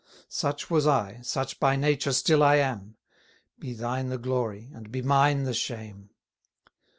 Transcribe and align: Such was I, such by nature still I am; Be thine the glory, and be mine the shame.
Such 0.29 0.67
was 0.71 0.87
I, 0.87 1.19
such 1.21 1.59
by 1.59 1.75
nature 1.75 2.11
still 2.11 2.41
I 2.41 2.55
am; 2.55 2.95
Be 3.59 3.75
thine 3.75 4.09
the 4.09 4.17
glory, 4.17 4.71
and 4.73 4.91
be 4.91 5.03
mine 5.03 5.43
the 5.43 5.53
shame. 5.53 6.09